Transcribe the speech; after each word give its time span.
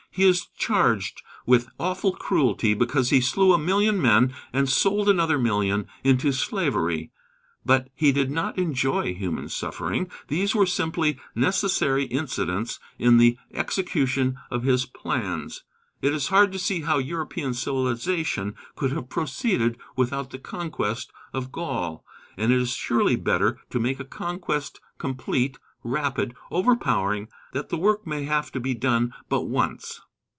He 0.13 0.23
is 0.27 0.47
charged 0.57 1.21
with 1.45 1.69
awful 1.79 2.11
cruelty 2.11 2.73
because 2.73 3.11
he 3.11 3.21
slew 3.21 3.53
a 3.53 3.57
million 3.57 4.01
men 4.01 4.33
and 4.51 4.67
sold 4.67 5.07
another 5.07 5.37
million 5.39 5.87
into 6.03 6.33
slavery. 6.33 7.13
But 7.65 7.87
he 7.95 8.11
did 8.11 8.29
not 8.29 8.57
enjoy 8.57 9.13
human 9.13 9.47
suffering. 9.47 10.11
These 10.27 10.53
were 10.53 10.65
simply 10.65 11.17
necessary 11.33 12.07
incidents 12.07 12.77
in 12.99 13.19
the 13.19 13.37
execution 13.53 14.37
of 14.51 14.63
his 14.63 14.85
plans. 14.85 15.63
It 16.01 16.13
is 16.13 16.27
hard 16.27 16.51
to 16.51 16.59
see 16.59 16.81
how 16.81 16.97
European 16.97 17.53
civilization 17.53 18.55
could 18.75 18.91
have 18.91 19.07
proceeded 19.07 19.77
without 19.95 20.31
the 20.31 20.39
conquest 20.39 21.09
of 21.31 21.53
Gaul, 21.53 22.03
and 22.35 22.51
it 22.51 22.59
is 22.59 22.73
surely 22.73 23.15
better 23.15 23.61
to 23.69 23.79
make 23.79 24.01
a 24.01 24.05
conquest 24.05 24.81
complete, 24.97 25.57
rapid, 25.83 26.35
overpowering, 26.51 27.27
that 27.53 27.69
the 27.69 27.77
work 27.77 28.05
may 28.05 28.23
have 28.23 28.51
to 28.51 28.59
be 28.59 28.75
done 28.75 29.11
but 29.29 29.41
once. 29.41 29.99